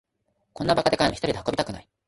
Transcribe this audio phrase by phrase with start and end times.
[0.53, 1.87] こんなバカでかいのひとりで運びたくない